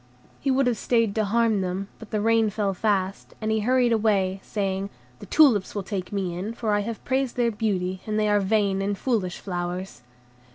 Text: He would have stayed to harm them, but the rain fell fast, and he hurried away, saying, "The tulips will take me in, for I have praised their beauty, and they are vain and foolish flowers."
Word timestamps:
He 0.39 0.49
would 0.49 0.65
have 0.65 0.79
stayed 0.79 1.13
to 1.13 1.25
harm 1.25 1.61
them, 1.61 1.87
but 1.99 2.09
the 2.09 2.21
rain 2.21 2.49
fell 2.49 2.73
fast, 2.73 3.35
and 3.39 3.51
he 3.51 3.59
hurried 3.59 3.91
away, 3.93 4.39
saying, 4.41 4.89
"The 5.19 5.27
tulips 5.27 5.75
will 5.75 5.83
take 5.83 6.11
me 6.11 6.35
in, 6.35 6.55
for 6.55 6.73
I 6.73 6.79
have 6.79 7.05
praised 7.05 7.35
their 7.35 7.51
beauty, 7.51 8.01
and 8.07 8.17
they 8.19 8.27
are 8.27 8.39
vain 8.39 8.81
and 8.81 8.97
foolish 8.97 9.37
flowers." 9.37 10.01